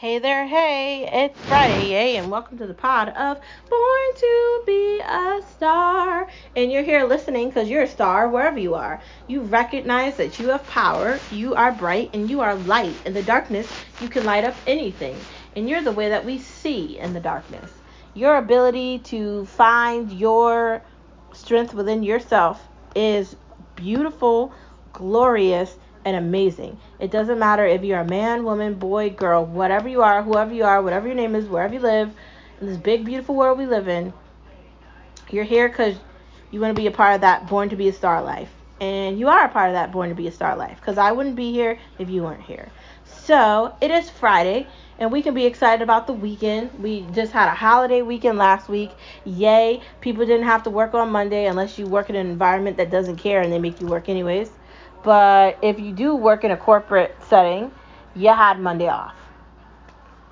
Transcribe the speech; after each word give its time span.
Hey 0.00 0.18
there, 0.18 0.46
hey, 0.46 1.06
it's 1.12 1.38
Friday, 1.40 1.90
yay, 1.90 2.16
and 2.16 2.30
welcome 2.30 2.56
to 2.56 2.66
the 2.66 2.72
pod 2.72 3.10
of 3.10 3.38
Born 3.68 4.14
to 4.16 4.62
Be 4.64 4.98
a 4.98 5.42
Star. 5.50 6.26
And 6.56 6.72
you're 6.72 6.82
here 6.82 7.04
listening 7.04 7.50
because 7.50 7.68
you're 7.68 7.82
a 7.82 7.86
star 7.86 8.26
wherever 8.26 8.58
you 8.58 8.74
are. 8.74 9.02
You 9.26 9.42
recognize 9.42 10.16
that 10.16 10.38
you 10.38 10.48
have 10.48 10.66
power, 10.68 11.20
you 11.30 11.54
are 11.54 11.70
bright, 11.70 12.08
and 12.14 12.30
you 12.30 12.40
are 12.40 12.54
light. 12.54 12.94
In 13.04 13.12
the 13.12 13.22
darkness, 13.22 13.70
you 14.00 14.08
can 14.08 14.24
light 14.24 14.42
up 14.42 14.54
anything. 14.66 15.18
And 15.54 15.68
you're 15.68 15.82
the 15.82 15.92
way 15.92 16.08
that 16.08 16.24
we 16.24 16.38
see 16.38 16.98
in 16.98 17.12
the 17.12 17.20
darkness. 17.20 17.70
Your 18.14 18.38
ability 18.38 19.00
to 19.00 19.44
find 19.44 20.10
your 20.10 20.80
strength 21.34 21.74
within 21.74 22.02
yourself 22.02 22.66
is 22.96 23.36
beautiful, 23.76 24.54
glorious, 24.94 25.76
and 26.04 26.16
amazing. 26.16 26.78
It 26.98 27.10
doesn't 27.10 27.38
matter 27.38 27.66
if 27.66 27.82
you're 27.82 28.00
a 28.00 28.04
man, 28.04 28.44
woman, 28.44 28.74
boy, 28.74 29.10
girl, 29.10 29.44
whatever 29.44 29.88
you 29.88 30.02
are, 30.02 30.22
whoever 30.22 30.52
you 30.52 30.64
are, 30.64 30.82
whatever 30.82 31.06
your 31.06 31.16
name 31.16 31.34
is, 31.34 31.46
wherever 31.46 31.74
you 31.74 31.80
live, 31.80 32.12
in 32.60 32.66
this 32.66 32.76
big, 32.76 33.04
beautiful 33.04 33.34
world 33.34 33.58
we 33.58 33.66
live 33.66 33.88
in, 33.88 34.12
you're 35.30 35.44
here 35.44 35.68
because 35.68 35.96
you 36.50 36.60
want 36.60 36.74
to 36.74 36.80
be 36.80 36.86
a 36.86 36.90
part 36.90 37.14
of 37.14 37.20
that 37.20 37.48
born 37.48 37.68
to 37.68 37.76
be 37.76 37.88
a 37.88 37.92
star 37.92 38.22
life. 38.22 38.50
And 38.80 39.18
you 39.18 39.28
are 39.28 39.44
a 39.44 39.48
part 39.48 39.68
of 39.68 39.74
that 39.74 39.92
born 39.92 40.08
to 40.08 40.14
be 40.14 40.26
a 40.26 40.32
star 40.32 40.56
life 40.56 40.78
because 40.80 40.96
I 40.96 41.12
wouldn't 41.12 41.36
be 41.36 41.52
here 41.52 41.78
if 41.98 42.08
you 42.08 42.22
weren't 42.22 42.42
here. 42.42 42.70
So 43.04 43.74
it 43.80 43.90
is 43.90 44.08
Friday, 44.08 44.66
and 44.98 45.12
we 45.12 45.22
can 45.22 45.34
be 45.34 45.44
excited 45.44 45.82
about 45.82 46.06
the 46.06 46.12
weekend. 46.12 46.70
We 46.82 47.02
just 47.12 47.32
had 47.32 47.48
a 47.48 47.54
holiday 47.54 48.02
weekend 48.02 48.38
last 48.38 48.68
week. 48.68 48.90
Yay! 49.24 49.82
People 50.00 50.24
didn't 50.24 50.46
have 50.46 50.62
to 50.62 50.70
work 50.70 50.94
on 50.94 51.10
Monday 51.10 51.46
unless 51.46 51.78
you 51.78 51.86
work 51.86 52.08
in 52.08 52.16
an 52.16 52.28
environment 52.28 52.78
that 52.78 52.90
doesn't 52.90 53.16
care 53.16 53.42
and 53.42 53.52
they 53.52 53.58
make 53.58 53.80
you 53.80 53.86
work 53.86 54.08
anyways. 54.08 54.50
But 55.02 55.58
if 55.62 55.78
you 55.78 55.92
do 55.92 56.14
work 56.14 56.44
in 56.44 56.50
a 56.50 56.56
corporate 56.56 57.16
setting, 57.28 57.72
you 58.14 58.28
had 58.28 58.60
Monday 58.60 58.88
off. 58.88 59.14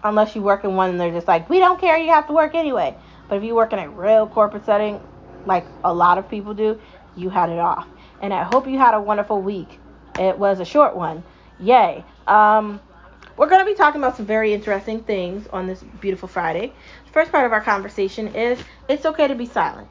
Unless 0.04 0.36
you 0.36 0.42
work 0.42 0.64
in 0.64 0.76
one 0.76 0.90
and 0.90 1.00
they're 1.00 1.10
just 1.10 1.26
like, 1.26 1.48
we 1.48 1.58
don't 1.58 1.80
care, 1.80 1.96
you 1.96 2.10
have 2.10 2.26
to 2.28 2.32
work 2.32 2.54
anyway. 2.54 2.96
But 3.28 3.36
if 3.36 3.44
you 3.44 3.54
work 3.54 3.72
in 3.72 3.78
a 3.78 3.88
real 3.88 4.26
corporate 4.26 4.64
setting, 4.64 5.00
like 5.46 5.64
a 5.84 5.92
lot 5.92 6.18
of 6.18 6.28
people 6.28 6.54
do, 6.54 6.80
you 7.16 7.30
had 7.30 7.50
it 7.50 7.58
off. 7.58 7.86
And 8.20 8.32
I 8.32 8.44
hope 8.44 8.66
you 8.66 8.78
had 8.78 8.94
a 8.94 9.00
wonderful 9.00 9.40
week. 9.40 9.80
It 10.18 10.38
was 10.38 10.60
a 10.60 10.64
short 10.64 10.96
one. 10.96 11.22
Yay. 11.60 12.04
Um, 12.26 12.80
we're 13.36 13.48
going 13.48 13.64
to 13.64 13.70
be 13.70 13.74
talking 13.74 14.00
about 14.00 14.16
some 14.16 14.26
very 14.26 14.52
interesting 14.52 15.02
things 15.02 15.46
on 15.52 15.66
this 15.66 15.82
beautiful 16.00 16.28
Friday. 16.28 16.72
The 17.06 17.12
first 17.12 17.30
part 17.30 17.46
of 17.46 17.52
our 17.52 17.60
conversation 17.60 18.34
is 18.34 18.58
it's 18.88 19.06
okay 19.06 19.28
to 19.28 19.34
be 19.34 19.46
silent. 19.46 19.88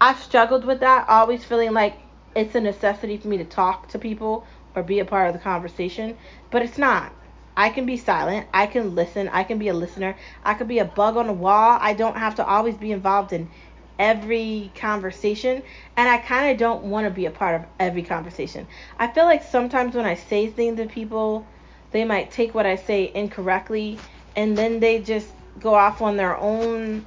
I've 0.00 0.18
struggled 0.20 0.64
with 0.64 0.80
that, 0.80 1.08
always 1.08 1.44
feeling 1.44 1.72
like 1.72 1.94
it's 2.38 2.54
a 2.54 2.60
necessity 2.60 3.16
for 3.16 3.28
me 3.28 3.38
to 3.38 3.44
talk 3.44 3.88
to 3.88 3.98
people 3.98 4.46
or 4.74 4.82
be 4.82 5.00
a 5.00 5.04
part 5.04 5.28
of 5.28 5.34
the 5.34 5.40
conversation, 5.40 6.16
but 6.50 6.62
it's 6.62 6.78
not. 6.78 7.12
I 7.56 7.70
can 7.70 7.86
be 7.86 7.96
silent. 7.96 8.46
I 8.54 8.66
can 8.66 8.94
listen. 8.94 9.28
I 9.28 9.42
can 9.42 9.58
be 9.58 9.68
a 9.68 9.74
listener. 9.74 10.16
I 10.44 10.54
could 10.54 10.68
be 10.68 10.78
a 10.78 10.84
bug 10.84 11.16
on 11.16 11.26
the 11.26 11.32
wall. 11.32 11.76
I 11.80 11.92
don't 11.94 12.16
have 12.16 12.36
to 12.36 12.46
always 12.46 12.76
be 12.76 12.92
involved 12.92 13.32
in 13.32 13.50
every 13.98 14.70
conversation, 14.76 15.62
and 15.96 16.08
I 16.08 16.18
kind 16.18 16.52
of 16.52 16.58
don't 16.58 16.84
want 16.84 17.06
to 17.06 17.10
be 17.10 17.26
a 17.26 17.32
part 17.32 17.60
of 17.60 17.66
every 17.80 18.04
conversation. 18.04 18.68
I 18.96 19.08
feel 19.08 19.24
like 19.24 19.42
sometimes 19.42 19.96
when 19.96 20.06
I 20.06 20.14
say 20.14 20.46
things 20.46 20.76
to 20.76 20.86
people, 20.86 21.44
they 21.90 22.04
might 22.04 22.30
take 22.30 22.54
what 22.54 22.64
I 22.64 22.76
say 22.76 23.10
incorrectly, 23.12 23.98
and 24.36 24.56
then 24.56 24.78
they 24.78 25.00
just 25.00 25.28
go 25.58 25.74
off 25.74 26.00
on 26.00 26.16
their 26.16 26.36
own 26.36 27.04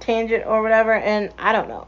tangent 0.00 0.44
or 0.46 0.62
whatever, 0.62 0.94
and 0.94 1.30
I 1.38 1.52
don't 1.52 1.68
know. 1.68 1.86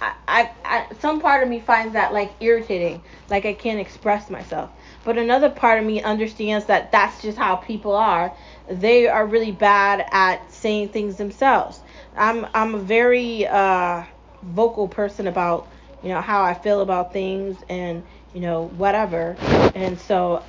I, 0.00 0.14
I, 0.26 0.50
I, 0.64 0.94
some 1.00 1.20
part 1.20 1.42
of 1.42 1.48
me 1.48 1.60
finds 1.60 1.92
that 1.92 2.12
like 2.12 2.32
irritating, 2.40 3.02
like 3.28 3.44
I 3.44 3.52
can't 3.52 3.78
express 3.78 4.30
myself. 4.30 4.70
But 5.04 5.18
another 5.18 5.50
part 5.50 5.78
of 5.78 5.84
me 5.84 6.02
understands 6.02 6.66
that 6.66 6.92
that's 6.92 7.22
just 7.22 7.36
how 7.36 7.56
people 7.56 7.94
are. 7.94 8.32
They 8.68 9.08
are 9.08 9.26
really 9.26 9.52
bad 9.52 10.06
at 10.10 10.50
saying 10.52 10.88
things 10.88 11.16
themselves. 11.16 11.80
I'm 12.16 12.46
I'm 12.54 12.74
a 12.74 12.78
very 12.78 13.46
uh, 13.46 14.04
vocal 14.42 14.88
person 14.88 15.26
about 15.26 15.68
you 16.02 16.08
know 16.10 16.20
how 16.20 16.42
I 16.42 16.54
feel 16.54 16.80
about 16.80 17.12
things 17.12 17.56
and 17.68 18.02
you 18.34 18.40
know 18.40 18.68
whatever. 18.68 19.36
And 19.74 19.98
so 20.00 20.42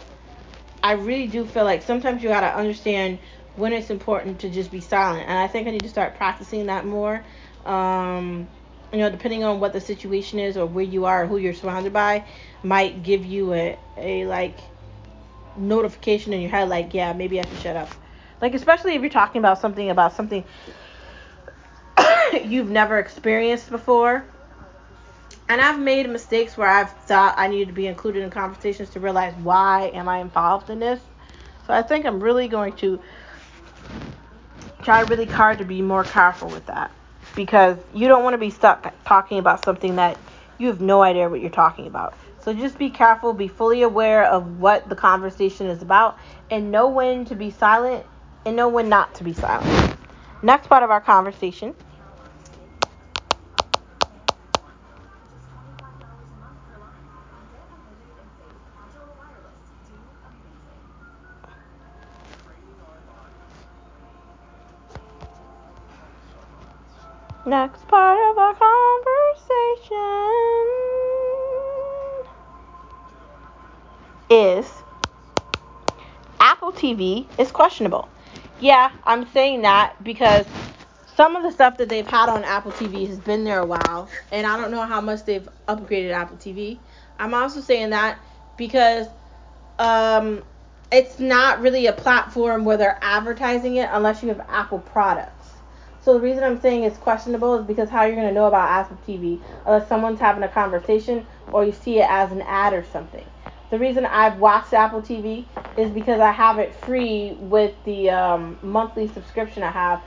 I 0.83 0.93
really 0.93 1.27
do 1.27 1.45
feel 1.45 1.65
like 1.65 1.81
sometimes 1.81 2.23
you 2.23 2.29
gotta 2.29 2.55
understand 2.55 3.19
when 3.55 3.73
it's 3.73 3.89
important 3.89 4.39
to 4.39 4.49
just 4.49 4.71
be 4.71 4.79
silent. 4.79 5.27
And 5.27 5.37
I 5.37 5.47
think 5.47 5.67
I 5.67 5.71
need 5.71 5.83
to 5.83 5.89
start 5.89 6.15
practicing 6.15 6.67
that 6.67 6.85
more. 6.85 7.23
Um, 7.65 8.47
you 8.91 8.99
know, 8.99 9.09
depending 9.09 9.43
on 9.43 9.59
what 9.59 9.73
the 9.73 9.81
situation 9.81 10.39
is 10.39 10.57
or 10.57 10.65
where 10.65 10.83
you 10.83 11.05
are 11.05 11.23
or 11.23 11.27
who 11.27 11.37
you're 11.37 11.53
surrounded 11.53 11.93
by, 11.93 12.25
might 12.63 13.03
give 13.03 13.25
you 13.25 13.53
a, 13.53 13.77
a 13.97 14.25
like 14.25 14.57
notification 15.57 16.33
in 16.33 16.41
your 16.41 16.49
head, 16.49 16.67
like, 16.69 16.93
yeah, 16.93 17.13
maybe 17.13 17.39
I 17.39 17.43
should 17.43 17.59
shut 17.59 17.75
up. 17.75 17.89
Like, 18.41 18.53
especially 18.53 18.95
if 18.95 19.01
you're 19.01 19.09
talking 19.09 19.39
about 19.39 19.59
something 19.59 19.89
about 19.89 20.13
something 20.13 20.43
you've 22.43 22.69
never 22.69 22.99
experienced 22.99 23.69
before. 23.69 24.25
And 25.47 25.61
I've 25.61 25.79
made 25.79 26.09
mistakes 26.09 26.57
where 26.57 26.69
I've 26.69 26.91
thought 26.91 27.35
I 27.37 27.47
needed 27.47 27.67
to 27.67 27.73
be 27.73 27.87
included 27.87 28.23
in 28.23 28.29
conversations 28.29 28.89
to 28.91 28.99
realize 28.99 29.33
why 29.35 29.91
am 29.93 30.07
I 30.07 30.19
involved 30.19 30.69
in 30.69 30.79
this. 30.79 30.99
So 31.67 31.73
I 31.73 31.81
think 31.81 32.05
I'm 32.05 32.21
really 32.21 32.47
going 32.47 32.73
to 32.77 32.99
try 34.81 35.01
really 35.01 35.25
hard 35.25 35.59
to 35.59 35.65
be 35.65 35.81
more 35.81 36.03
careful 36.03 36.49
with 36.49 36.65
that 36.65 36.91
because 37.35 37.77
you 37.93 38.07
don't 38.07 38.23
want 38.23 38.33
to 38.33 38.37
be 38.37 38.49
stuck 38.49 38.93
talking 39.05 39.39
about 39.39 39.63
something 39.63 39.95
that 39.97 40.17
you 40.57 40.67
have 40.67 40.81
no 40.81 41.01
idea 41.01 41.29
what 41.29 41.41
you're 41.41 41.49
talking 41.49 41.87
about. 41.87 42.15
So 42.43 42.53
just 42.53 42.77
be 42.77 42.89
careful, 42.89 43.33
be 43.33 43.47
fully 43.47 43.83
aware 43.83 44.25
of 44.25 44.59
what 44.59 44.89
the 44.89 44.95
conversation 44.95 45.67
is 45.67 45.81
about, 45.81 46.17
and 46.49 46.71
know 46.71 46.89
when 46.89 47.25
to 47.25 47.35
be 47.35 47.51
silent 47.51 48.05
and 48.45 48.55
know 48.55 48.67
when 48.69 48.89
not 48.89 49.13
to 49.15 49.23
be 49.23 49.33
silent. 49.33 49.95
Next 50.41 50.67
part 50.67 50.83
of 50.83 50.89
our 50.89 51.01
conversation. 51.01 51.75
Next 67.43 67.87
part 67.87 68.19
of 68.29 68.37
our 68.37 68.53
conversation 68.53 69.81
is 74.29 74.71
Apple 76.39 76.71
TV 76.71 77.25
is 77.39 77.51
questionable. 77.51 78.07
Yeah, 78.59 78.91
I'm 79.05 79.27
saying 79.31 79.63
that 79.63 79.95
because 80.03 80.45
some 81.15 81.35
of 81.35 81.41
the 81.41 81.51
stuff 81.51 81.77
that 81.77 81.89
they've 81.89 82.05
had 82.05 82.29
on 82.29 82.43
Apple 82.43 82.73
TV 82.73 83.07
has 83.07 83.17
been 83.17 83.43
there 83.43 83.61
a 83.61 83.65
while, 83.65 84.07
and 84.31 84.45
I 84.45 84.55
don't 84.55 84.69
know 84.69 84.83
how 84.83 85.01
much 85.01 85.25
they've 85.25 85.49
upgraded 85.67 86.11
Apple 86.11 86.37
TV. 86.37 86.77
I'm 87.17 87.33
also 87.33 87.59
saying 87.59 87.89
that 87.89 88.19
because 88.55 89.07
um, 89.79 90.43
it's 90.91 91.19
not 91.19 91.59
really 91.59 91.87
a 91.87 91.93
platform 91.93 92.65
where 92.65 92.77
they're 92.77 92.99
advertising 93.01 93.77
it 93.77 93.89
unless 93.91 94.21
you 94.21 94.29
have 94.29 94.45
Apple 94.47 94.77
products. 94.77 95.40
So 96.03 96.15
the 96.15 96.19
reason 96.19 96.43
I'm 96.43 96.59
saying 96.59 96.83
it's 96.83 96.97
questionable 96.97 97.55
is 97.59 97.65
because 97.65 97.89
how 97.89 98.05
you're 98.05 98.15
to 98.15 98.31
know 98.31 98.47
about 98.47 98.69
Apple 98.69 98.97
TV 99.07 99.39
unless 99.65 99.87
someone's 99.87 100.19
having 100.19 100.41
a 100.41 100.47
conversation 100.47 101.27
or 101.51 101.63
you 101.63 101.71
see 101.71 101.99
it 101.99 102.09
as 102.09 102.31
an 102.31 102.41
ad 102.41 102.73
or 102.73 102.83
something. 102.83 103.25
The 103.69 103.77
reason 103.77 104.05
I've 104.05 104.39
watched 104.39 104.73
Apple 104.73 105.01
TV 105.01 105.45
is 105.77 105.91
because 105.91 106.19
I 106.19 106.31
have 106.31 106.59
it 106.59 106.73
free 106.73 107.33
with 107.39 107.73
the 107.85 108.09
um, 108.09 108.57
monthly 108.61 109.07
subscription 109.07 109.63
I 109.63 109.71
have 109.71 110.03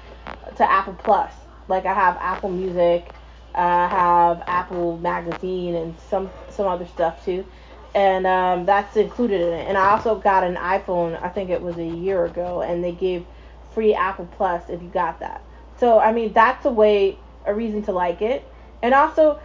to 0.57 0.71
Apple 0.71 0.95
Plus. 0.95 1.33
Like 1.69 1.87
I 1.87 1.95
have 1.95 2.19
Apple 2.21 2.51
Music, 2.51 3.15
I 3.55 3.87
have 3.87 4.43
Apple 4.47 4.99
Magazine, 4.99 5.77
and 5.77 5.99
some 6.11 6.31
some 6.51 6.67
other 6.67 6.87
stuff 6.87 7.25
too, 7.25 7.47
and 7.95 8.27
um, 8.27 8.67
that's 8.67 8.97
included 8.97 9.41
in 9.41 9.55
it. 9.55 9.67
And 9.67 9.79
I 9.79 9.93
also 9.93 10.17
got 10.17 10.45
an 10.45 10.57
iPhone. 10.57 11.21
I 11.23 11.31
think 11.31 11.49
it 11.49 11.63
was 11.63 11.79
a 11.79 11.87
year 11.87 12.27
ago, 12.27 12.61
and 12.61 12.85
they 12.85 12.93
gave 12.93 13.25
free 13.73 13.95
Apple 13.95 14.29
Plus 14.37 14.69
if 14.69 14.83
you 14.83 14.89
got 14.89 15.21
that. 15.21 15.43
So 15.79 15.99
I 15.99 16.13
mean 16.13 16.33
that's 16.33 16.65
a 16.65 16.71
way 16.71 17.19
a 17.47 17.55
reason 17.55 17.83
to 17.85 17.93
like 17.93 18.23
it. 18.23 18.45
And 18.83 18.95
also 18.95 19.41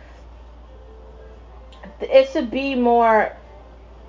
it 2.02 2.30
should 2.30 2.52
be 2.52 2.76
more 2.76 3.36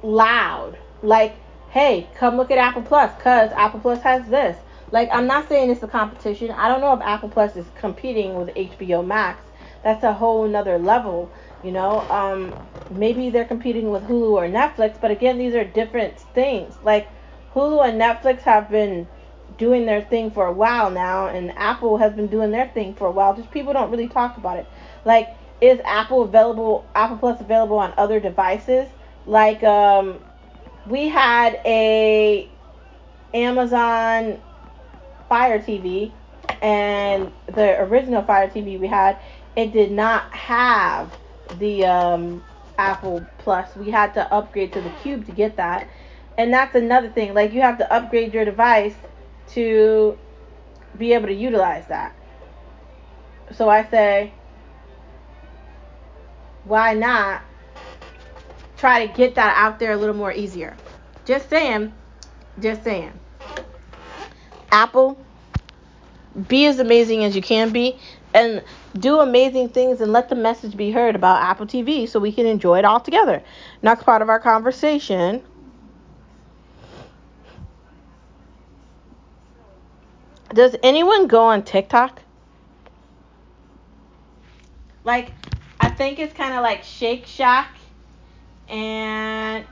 loud. 0.03 0.79
Like, 1.03 1.37
hey, 1.71 2.09
come 2.15 2.37
look 2.37 2.51
at 2.51 2.59
Apple 2.59 2.83
Plus 2.83 3.13
cuz 3.17 3.53
Apple 3.57 3.81
Plus 3.81 4.03
has 4.03 4.29
this. 4.29 4.57
Like 4.91 5.09
I'm 5.13 5.27
not 5.27 5.49
saying 5.49 5.71
it's 5.71 5.83
a 5.83 5.89
competition. 5.89 6.51
I 6.51 6.69
don't 6.69 6.81
know 6.81 6.93
if 6.95 7.01
Apple 7.01 7.29
Plus 7.29 7.57
is 7.57 7.67
competing 7.75 8.35
with 8.35 8.49
HBO 8.55 9.07
Max. 9.07 9.43
That's 9.83 10.05
a 10.05 10.13
whole 10.13 10.47
nother 10.47 10.79
level, 10.79 11.31
you 11.63 11.73
know. 11.73 12.07
Um 12.11 12.55
maybe 12.91 13.31
they're 13.31 13.45
competing 13.45 13.91
with 13.91 14.03
Hulu 14.03 14.33
or 14.33 14.49
Netflix, 14.49 15.01
but 15.01 15.11
again, 15.11 15.39
these 15.39 15.55
are 15.55 15.65
different 15.65 16.19
things. 16.35 16.75
Like 16.83 17.09
Hulu 17.55 17.89
and 17.89 18.01
Netflix 18.01 18.41
have 18.41 18.69
been 18.69 19.07
doing 19.61 19.87
their 19.87 20.03
thing 20.03 20.31
for 20.33 20.47
a 20.47 20.53
while 20.53 20.91
now, 20.91 21.29
and 21.29 21.53
Apple 21.57 21.99
has 21.99 22.15
been 22.15 22.27
doing 22.27 22.51
their 22.51 22.69
thing 22.69 22.95
for 22.95 23.07
a 23.07 23.11
while. 23.11 23.37
Just 23.37 23.51
people 23.53 23.73
don't 23.73 23.91
really 23.91 24.09
talk 24.09 24.37
about 24.39 24.57
it. 24.57 24.67
Like, 25.05 25.29
is 25.61 25.79
Apple 25.85 26.23
available? 26.23 26.89
Apple 26.95 27.19
Plus 27.19 27.41
available 27.41 27.79
on 27.79 27.93
other 27.99 28.19
devices? 28.19 28.89
Like, 29.27 29.63
um, 29.63 30.19
we 30.87 31.09
had 31.09 31.61
a 31.67 32.49
Amazon 33.35 34.41
Fire 35.29 35.61
TV 35.61 36.11
and 36.63 37.31
the 37.47 37.81
original 37.83 38.23
Fire 38.23 38.49
TV 38.49 38.81
we 38.81 38.87
had, 38.87 39.19
it 39.57 39.73
did 39.73 39.93
not 39.93 40.33
have 40.33 41.15
the 41.59 41.85
um, 41.85 42.43
Apple 42.79 43.25
Plus. 43.39 43.75
We 43.77 43.91
had 43.91 44.15
to 44.15 44.33
upgrade 44.33 44.73
to 44.73 44.81
the 44.81 44.91
Cube 45.03 45.27
to 45.27 45.33
get 45.33 45.57
that. 45.57 45.87
And 46.39 46.53
that's 46.53 46.75
another 46.75 47.11
thing. 47.11 47.35
Like 47.35 47.53
you 47.53 47.61
have 47.61 47.79
to 47.79 47.93
upgrade 47.93 48.33
your 48.33 48.45
device 48.45 48.95
to 49.55 50.19
be 50.99 51.13
able 51.13 51.27
to 51.27 51.35
utilize 51.35 51.87
that. 51.89 52.15
So 53.53 53.69
I 53.69 53.85
say, 53.85 54.33
why 56.65 56.95
not 56.95 57.43
try 58.77 59.07
to 59.07 59.13
get 59.13 59.35
that 59.35 59.57
out 59.57 59.79
there 59.79 59.93
a 59.93 59.97
little 59.97 60.15
more 60.15 60.33
easier? 60.33 60.77
Just 61.25 61.49
saying, 61.49 61.93
just 62.61 62.85
saying. 62.85 63.13
Apple, 64.71 65.19
be 66.49 66.67
as 66.67 66.79
amazing 66.79 67.25
as 67.25 67.35
you 67.35 67.43
can 67.43 67.71
be 67.71 67.99
and 68.33 68.63
do 68.99 69.19
amazing 69.19 69.69
things 69.69 70.01
and 70.01 70.13
let 70.13 70.29
the 70.29 70.35
message 70.37 70.77
be 70.77 70.91
heard 70.91 71.17
about 71.17 71.43
Apple 71.43 71.67
TV 71.67 72.09
so 72.09 72.21
we 72.21 72.33
can 72.33 72.47
enjoy 72.47 72.79
it 72.79 72.85
all 72.85 73.01
together. 73.01 73.43
Next 73.83 74.05
part 74.05 74.23
of 74.23 74.29
our 74.29 74.39
conversation. 74.39 75.43
Does 80.53 80.75
anyone 80.83 81.29
go 81.29 81.45
on 81.45 81.63
TikTok? 81.63 82.23
Like, 85.05 85.33
I 85.79 85.89
think 85.89 86.19
it's 86.19 86.35
kind 86.35 86.55
of 86.55 86.63
like 86.63 86.83
Shake 86.83 87.25
Shack 87.27 87.77
and 88.69 89.65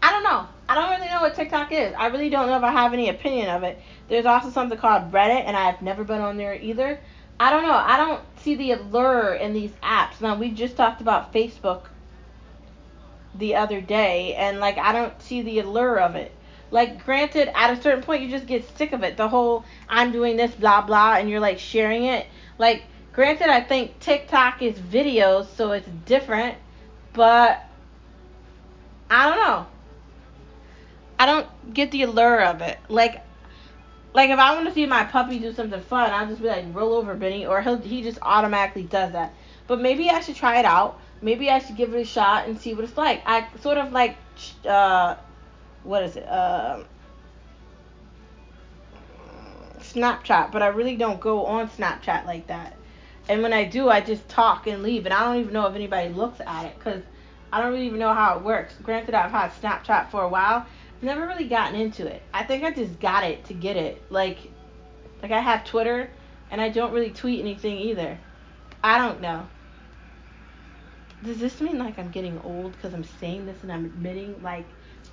I 0.00 0.10
don't 0.12 0.22
know. 0.22 0.46
I 0.68 0.74
don't 0.74 0.90
really 0.90 1.10
know 1.10 1.20
what 1.20 1.34
TikTok 1.34 1.72
is. 1.72 1.92
I 1.98 2.06
really 2.06 2.30
don't 2.30 2.46
know 2.46 2.56
if 2.56 2.62
I 2.62 2.70
have 2.70 2.92
any 2.92 3.08
opinion 3.08 3.48
of 3.48 3.64
it. 3.64 3.80
There's 4.08 4.26
also 4.26 4.50
something 4.50 4.78
called 4.78 5.10
Reddit, 5.12 5.44
and 5.44 5.56
I've 5.56 5.82
never 5.82 6.04
been 6.04 6.20
on 6.20 6.36
there 6.36 6.54
either. 6.54 7.00
I 7.40 7.50
don't 7.50 7.62
know. 7.62 7.74
I 7.74 7.96
don't 7.96 8.22
see 8.42 8.56
the 8.56 8.72
allure 8.72 9.34
in 9.34 9.52
these 9.52 9.70
apps. 9.82 10.20
Now, 10.20 10.36
we 10.36 10.50
just 10.50 10.76
talked 10.76 11.00
about 11.00 11.32
Facebook 11.32 11.82
the 13.34 13.54
other 13.54 13.80
day, 13.80 14.34
and 14.34 14.58
like, 14.58 14.78
I 14.78 14.92
don't 14.92 15.20
see 15.22 15.42
the 15.42 15.60
allure 15.60 16.00
of 16.00 16.16
it. 16.16 16.32
Like, 16.70 17.04
granted, 17.04 17.50
at 17.56 17.70
a 17.70 17.80
certain 17.80 18.02
point, 18.02 18.22
you 18.22 18.30
just 18.30 18.46
get 18.46 18.76
sick 18.76 18.92
of 18.92 19.02
it. 19.02 19.16
The 19.16 19.28
whole 19.28 19.64
I'm 19.88 20.12
doing 20.12 20.36
this, 20.36 20.52
blah, 20.54 20.82
blah, 20.82 21.14
and 21.14 21.30
you're 21.30 21.40
like 21.40 21.58
sharing 21.58 22.04
it. 22.04 22.26
Like, 22.58 22.82
granted, 23.12 23.48
I 23.48 23.60
think 23.60 24.00
TikTok 24.00 24.60
is 24.60 24.78
videos, 24.78 25.46
so 25.54 25.72
it's 25.72 25.88
different, 26.04 26.58
but 27.12 27.64
I 29.10 29.28
don't 29.28 29.38
know. 29.38 29.66
I 31.20 31.26
don't 31.26 31.74
get 31.74 31.90
the 31.90 32.02
allure 32.02 32.42
of 32.44 32.60
it. 32.60 32.78
Like, 32.88 33.22
like 34.14 34.30
if 34.30 34.38
I 34.38 34.54
want 34.54 34.66
to 34.66 34.74
see 34.74 34.86
my 34.86 35.04
puppy 35.04 35.38
do 35.38 35.52
something 35.52 35.80
fun, 35.80 36.10
I'll 36.10 36.26
just 36.26 36.40
be 36.40 36.48
like, 36.48 36.64
roll 36.72 36.94
over, 36.94 37.14
Benny, 37.14 37.46
or 37.46 37.60
he'll 37.62 37.78
he 37.78 38.02
just 38.02 38.18
automatically 38.22 38.84
does 38.84 39.12
that. 39.12 39.34
But 39.66 39.80
maybe 39.80 40.08
I 40.10 40.20
should 40.20 40.36
try 40.36 40.58
it 40.58 40.64
out. 40.64 41.00
Maybe 41.20 41.50
I 41.50 41.58
should 41.58 41.76
give 41.76 41.94
it 41.94 42.00
a 42.00 42.04
shot 42.04 42.48
and 42.48 42.58
see 42.58 42.74
what 42.74 42.84
it's 42.84 42.96
like. 42.96 43.22
I 43.26 43.46
sort 43.60 43.76
of 43.76 43.92
like, 43.92 44.16
uh, 44.66 45.16
what 45.82 46.02
is 46.02 46.16
it? 46.16 46.26
Uh, 46.26 46.84
Snapchat, 49.80 50.52
but 50.52 50.62
I 50.62 50.68
really 50.68 50.96
don't 50.96 51.20
go 51.20 51.46
on 51.46 51.68
Snapchat 51.68 52.26
like 52.26 52.46
that. 52.46 52.76
And 53.28 53.42
when 53.42 53.52
I 53.52 53.64
do, 53.64 53.88
I 53.90 54.00
just 54.00 54.26
talk 54.28 54.66
and 54.66 54.82
leave, 54.82 55.04
and 55.04 55.12
I 55.12 55.24
don't 55.24 55.40
even 55.40 55.52
know 55.52 55.66
if 55.66 55.74
anybody 55.74 56.08
looks 56.08 56.40
at 56.46 56.66
it 56.66 56.78
because 56.78 57.02
I 57.52 57.60
don't 57.60 57.72
really 57.72 57.86
even 57.86 57.98
know 57.98 58.14
how 58.14 58.36
it 58.36 58.44
works. 58.44 58.74
Granted, 58.82 59.14
I've 59.14 59.30
had 59.30 59.50
Snapchat 59.52 60.10
for 60.10 60.22
a 60.22 60.28
while, 60.28 60.66
never 61.02 61.26
really 61.26 61.48
gotten 61.48 61.78
into 61.78 62.06
it. 62.06 62.22
I 62.32 62.44
think 62.44 62.64
I 62.64 62.70
just 62.70 62.98
got 63.00 63.24
it 63.24 63.44
to 63.46 63.54
get 63.54 63.76
it. 63.76 64.02
Like, 64.10 64.38
like 65.22 65.32
I 65.32 65.40
have 65.40 65.64
Twitter, 65.64 66.10
and 66.50 66.60
I 66.60 66.68
don't 66.68 66.92
really 66.92 67.10
tweet 67.10 67.40
anything 67.40 67.78
either. 67.78 68.18
I 68.82 68.98
don't 68.98 69.20
know. 69.20 69.46
Does 71.24 71.38
this 71.38 71.60
mean 71.60 71.78
like 71.78 71.98
I'm 71.98 72.10
getting 72.10 72.40
old 72.42 72.72
because 72.72 72.94
I'm 72.94 73.04
saying 73.04 73.46
this 73.46 73.62
and 73.62 73.72
I'm 73.72 73.84
admitting 73.84 74.40
like 74.42 74.66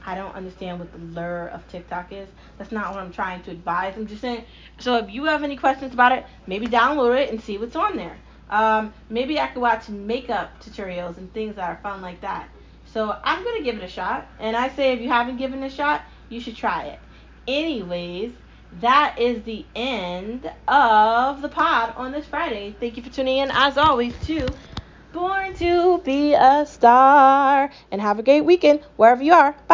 I 0.05 0.13
don't 0.13 0.35
understand 0.35 0.79
what 0.79 0.91
the 0.91 0.99
lure 0.99 1.47
of 1.47 1.67
TikTok 1.67 2.11
is? 2.11 2.29
That's 2.57 2.71
not 2.71 2.93
what 2.93 2.99
I'm 2.99 3.11
trying 3.11 3.41
to 3.43 3.51
advise. 3.51 3.95
I'm 3.97 4.05
just 4.05 4.21
saying. 4.21 4.45
So 4.77 4.97
if 4.97 5.09
you 5.09 5.25
have 5.25 5.43
any 5.43 5.57
questions 5.57 5.93
about 5.93 6.11
it, 6.11 6.25
maybe 6.45 6.67
download 6.67 7.19
it 7.19 7.31
and 7.31 7.41
see 7.41 7.57
what's 7.57 7.75
on 7.75 7.97
there. 7.97 8.17
Um, 8.51 8.93
maybe 9.09 9.39
I 9.39 9.47
could 9.47 9.61
watch 9.61 9.89
makeup 9.89 10.63
tutorials 10.63 11.17
and 11.17 11.33
things 11.33 11.55
that 11.55 11.67
are 11.67 11.79
fun 11.81 12.01
like 12.03 12.21
that. 12.21 12.49
So 12.95 13.13
I'm 13.25 13.44
going 13.44 13.57
to 13.57 13.63
give 13.63 13.75
it 13.75 13.83
a 13.83 13.89
shot. 13.89 14.25
And 14.39 14.56
I 14.56 14.69
say 14.69 14.94
if 14.94 15.01
you 15.01 15.09
haven't 15.09 15.36
given 15.36 15.62
it 15.62 15.68
a 15.68 15.69
shot, 15.69 16.01
you 16.30 16.39
should 16.39 16.56
try 16.56 16.83
it. 16.83 17.00
Anyways, 17.45 18.31
that 18.80 19.19
is 19.19 19.44
the 19.44 19.65
end 19.75 20.50
of 20.69 21.42
the 21.42 21.50
pod 21.50 21.94
on 21.97 22.13
this 22.13 22.25
Friday. 22.25 22.74
Thank 22.80 22.95
you 22.95 23.03
for 23.03 23.09
tuning 23.09 23.39
in, 23.39 23.51
as 23.51 23.77
always, 23.77 24.13
to 24.27 24.47
Born 25.12 25.53
to 25.56 25.97
Be 26.06 26.36
a 26.36 26.65
Star. 26.65 27.69
And 27.92 28.00
have 28.00 28.18
a 28.18 28.24
great 28.24 28.45
weekend 28.45 28.80
wherever 28.95 29.21
you 29.21 29.33
are. 29.33 29.51
Bye. 29.68 29.74